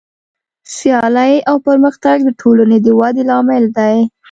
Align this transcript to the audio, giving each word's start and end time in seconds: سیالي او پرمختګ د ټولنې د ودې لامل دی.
سیالي 0.75 1.33
او 1.49 1.55
پرمختګ 1.67 2.17
د 2.23 2.29
ټولنې 2.41 2.77
د 2.81 2.87
ودې 2.99 3.23
لامل 3.29 3.63
دی. 3.77 3.95